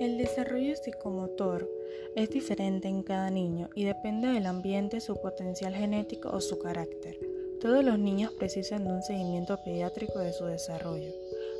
desarrollo 0.00 0.74
psicomotor 0.74 1.70
es 2.16 2.28
diferente 2.30 2.88
en 2.88 3.02
cada 3.02 3.30
niño 3.30 3.70
y 3.74 3.84
depende 3.84 4.28
del 4.28 4.46
ambiente, 4.46 5.00
su 5.00 5.16
potencial 5.20 5.74
genético 5.74 6.30
o 6.30 6.40
su 6.40 6.58
carácter. 6.58 7.18
Todos 7.60 7.84
los 7.84 7.98
niños 7.98 8.32
precisan 8.32 8.84
de 8.84 8.92
un 8.92 9.02
seguimiento 9.02 9.56
pediátrico 9.64 10.18
de 10.18 10.32
su 10.32 10.46
desarrollo. 10.46 11.12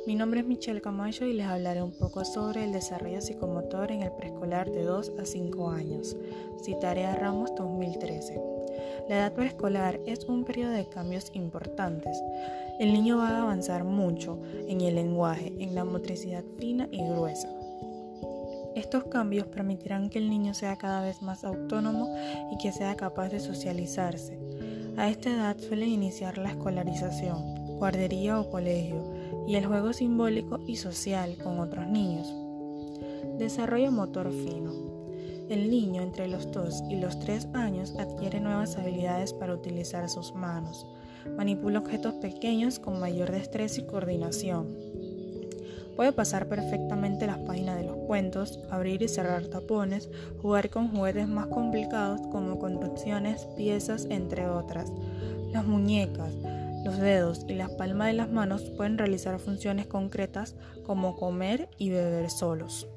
Mi 0.05 0.15
nombre 0.15 0.41
es 0.41 0.45
Michelle 0.45 0.81
Camacho 0.81 1.25
y 1.25 1.33
les 1.33 1.47
hablaré 1.47 1.81
un 1.81 1.97
poco 1.97 2.25
sobre 2.25 2.65
el 2.65 2.73
desarrollo 2.73 3.21
psicomotor 3.21 3.91
en 3.91 4.03
el 4.03 4.11
preescolar 4.11 4.69
de 4.69 4.83
2 4.83 5.13
a 5.17 5.25
5 5.25 5.69
años. 5.69 6.15
Citaré 6.61 7.05
a 7.05 7.15
Ramos 7.15 7.55
2013. 7.55 8.39
La 9.07 9.15
edad 9.15 9.33
preescolar 9.33 9.99
es 10.05 10.25
un 10.25 10.43
periodo 10.43 10.71
de 10.71 10.89
cambios 10.89 11.31
importantes. 11.33 12.21
El 12.79 12.91
niño 12.91 13.17
va 13.17 13.29
a 13.29 13.41
avanzar 13.43 13.83
mucho 13.83 14.39
en 14.67 14.81
el 14.81 14.95
lenguaje, 14.95 15.53
en 15.57 15.73
la 15.73 15.85
motricidad 15.85 16.43
fina 16.59 16.87
y 16.91 17.01
gruesa. 17.01 17.49
Estos 18.75 19.05
cambios 19.05 19.47
permitirán 19.47 20.09
que 20.09 20.19
el 20.19 20.29
niño 20.29 20.53
sea 20.53 20.75
cada 20.75 21.01
vez 21.01 21.21
más 21.21 21.45
autónomo 21.45 22.13
y 22.51 22.57
que 22.57 22.73
sea 22.73 22.95
capaz 22.95 23.29
de 23.29 23.39
socializarse. 23.39 24.37
A 24.97 25.09
esta 25.09 25.31
edad 25.31 25.57
suele 25.57 25.87
iniciar 25.87 26.37
la 26.37 26.51
escolarización, 26.51 27.77
guardería 27.77 28.37
o 28.37 28.49
colegio, 28.49 29.01
y 29.47 29.55
el 29.55 29.65
juego 29.65 29.93
simbólico 29.93 30.59
y 30.67 30.75
social 30.75 31.37
con 31.41 31.59
otros 31.59 31.87
niños. 31.87 32.33
Desarrollo 33.37 33.91
motor 33.91 34.31
fino. 34.31 34.73
El 35.49 35.69
niño 35.69 36.01
entre 36.01 36.27
los 36.27 36.51
2 36.51 36.83
y 36.89 36.95
los 36.95 37.19
3 37.19 37.49
años 37.53 37.95
adquiere 37.97 38.39
nuevas 38.41 38.77
habilidades 38.77 39.31
para 39.31 39.53
utilizar 39.53 40.09
sus 40.09 40.33
manos. 40.33 40.85
Manipula 41.37 41.79
objetos 41.79 42.15
pequeños 42.15 42.79
con 42.79 42.99
mayor 42.99 43.31
destreza 43.31 43.81
y 43.81 43.85
coordinación. 43.85 44.94
Puede 45.95 46.11
pasar 46.11 46.47
perfectamente 46.47 47.25
las 47.25 47.37
páginas 47.39 47.77
de 47.77 47.85
los 47.85 47.95
cuentos, 47.95 48.59
abrir 48.69 49.01
y 49.01 49.07
cerrar 49.07 49.45
tapones, 49.45 50.09
jugar 50.41 50.69
con 50.69 50.89
juguetes 50.89 51.27
más 51.27 51.47
complicados 51.47 52.21
como 52.31 52.59
construcciones, 52.59 53.45
piezas, 53.55 54.05
entre 54.09 54.47
otras. 54.47 54.91
Las 55.51 55.65
muñecas, 55.65 56.33
los 56.83 56.97
dedos 56.97 57.45
y 57.47 57.53
las 57.53 57.71
palmas 57.71 58.07
de 58.07 58.13
las 58.13 58.29
manos 58.29 58.63
pueden 58.75 58.97
realizar 58.97 59.39
funciones 59.39 59.87
concretas 59.87 60.55
como 60.85 61.15
comer 61.15 61.69
y 61.77 61.89
beber 61.89 62.29
solos. 62.29 62.87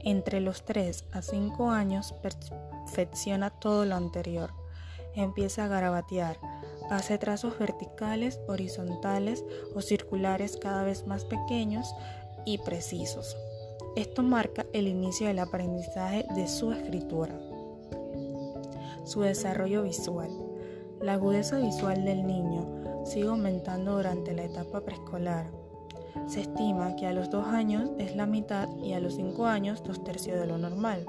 Entre 0.00 0.40
los 0.40 0.64
3 0.64 1.06
a 1.12 1.22
5 1.22 1.70
años 1.70 2.14
perfecciona 2.20 3.50
todo 3.50 3.86
lo 3.86 3.94
anterior. 3.94 4.50
Empieza 5.14 5.64
a 5.64 5.68
garabatear, 5.68 6.36
Hace 6.90 7.18
trazos 7.18 7.58
verticales, 7.58 8.40
horizontales 8.46 9.44
o 9.74 9.80
circulares 9.80 10.56
cada 10.56 10.82
vez 10.82 11.06
más 11.06 11.24
pequeños 11.24 11.94
y 12.44 12.58
precisos. 12.58 13.36
Esto 13.96 14.22
marca 14.22 14.66
el 14.72 14.88
inicio 14.88 15.28
del 15.28 15.38
aprendizaje 15.38 16.26
de 16.34 16.46
su 16.46 16.72
escritura. 16.72 17.38
Su 19.04 19.22
desarrollo 19.22 19.82
visual. 19.82 20.30
La 21.00 21.14
agudeza 21.14 21.58
visual 21.58 22.04
del 22.04 22.26
niño 22.26 23.04
sigue 23.04 23.28
aumentando 23.28 23.96
durante 23.96 24.34
la 24.34 24.44
etapa 24.44 24.80
preescolar. 24.80 25.50
Se 26.26 26.42
estima 26.42 26.96
que 26.96 27.06
a 27.06 27.12
los 27.12 27.30
2 27.30 27.46
años 27.48 27.90
es 27.98 28.14
la 28.14 28.26
mitad 28.26 28.68
y 28.76 28.92
a 28.92 29.00
los 29.00 29.14
5 29.14 29.46
años 29.46 29.82
dos 29.82 30.04
tercios 30.04 30.38
de 30.38 30.46
lo 30.46 30.58
normal. 30.58 31.04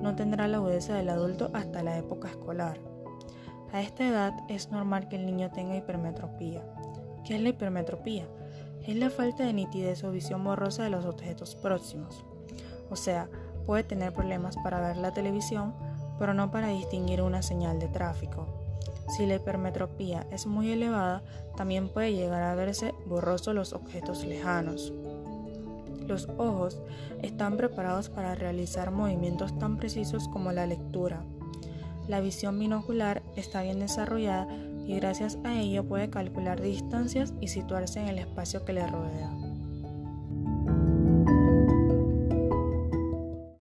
No 0.00 0.16
tendrá 0.16 0.48
la 0.48 0.56
agudeza 0.58 0.94
del 0.94 1.08
adulto 1.08 1.50
hasta 1.52 1.82
la 1.82 1.96
época 1.96 2.28
escolar. 2.28 2.91
A 3.72 3.80
esta 3.80 4.06
edad 4.06 4.34
es 4.48 4.70
normal 4.70 5.08
que 5.08 5.16
el 5.16 5.24
niño 5.24 5.50
tenga 5.50 5.76
hipermetropía. 5.76 6.62
¿Qué 7.24 7.36
es 7.36 7.40
la 7.40 7.48
hipermetropía? 7.48 8.28
Es 8.86 8.96
la 8.96 9.08
falta 9.08 9.44
de 9.44 9.54
nitidez 9.54 10.04
o 10.04 10.10
visión 10.10 10.44
borrosa 10.44 10.82
de 10.82 10.90
los 10.90 11.06
objetos 11.06 11.56
próximos. 11.56 12.22
O 12.90 12.96
sea, 12.96 13.30
puede 13.64 13.82
tener 13.82 14.12
problemas 14.12 14.56
para 14.62 14.80
ver 14.80 14.98
la 14.98 15.14
televisión, 15.14 15.74
pero 16.18 16.34
no 16.34 16.50
para 16.50 16.68
distinguir 16.68 17.22
una 17.22 17.40
señal 17.40 17.78
de 17.78 17.88
tráfico. 17.88 18.46
Si 19.16 19.24
la 19.24 19.36
hipermetropía 19.36 20.26
es 20.30 20.46
muy 20.46 20.70
elevada, 20.70 21.22
también 21.56 21.88
puede 21.88 22.12
llegar 22.12 22.42
a 22.42 22.54
verse 22.54 22.94
borroso 23.06 23.54
los 23.54 23.72
objetos 23.72 24.26
lejanos. 24.26 24.92
Los 26.06 26.28
ojos 26.36 26.82
están 27.22 27.56
preparados 27.56 28.10
para 28.10 28.34
realizar 28.34 28.90
movimientos 28.90 29.58
tan 29.58 29.78
precisos 29.78 30.28
como 30.28 30.52
la 30.52 30.66
lectura, 30.66 31.24
la 32.08 32.20
visión 32.20 32.58
binocular 32.58 33.22
está 33.36 33.62
bien 33.62 33.80
desarrollada 33.80 34.46
y 34.86 34.96
gracias 34.96 35.38
a 35.44 35.60
ello 35.60 35.84
puede 35.84 36.10
calcular 36.10 36.60
distancias 36.60 37.32
y 37.40 37.48
situarse 37.48 38.00
en 38.00 38.08
el 38.08 38.18
espacio 38.18 38.64
que 38.64 38.72
le 38.72 38.86
rodea. 38.86 39.41